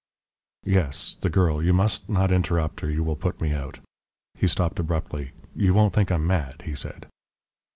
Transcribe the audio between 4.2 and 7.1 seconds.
He stopped abruptly. "You won't think I'm mad?" he said.